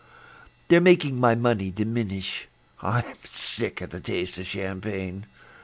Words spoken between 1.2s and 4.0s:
money diminish; I'm sick of the